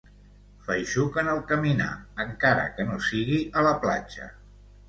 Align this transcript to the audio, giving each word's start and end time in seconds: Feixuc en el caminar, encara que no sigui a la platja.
Feixuc 0.67 1.19
en 1.23 1.29
el 1.33 1.41
caminar, 1.51 1.89
encara 2.25 2.65
que 2.79 2.89
no 2.89 2.99
sigui 3.11 3.39
a 3.63 3.67
la 3.69 3.79
platja. 3.85 4.33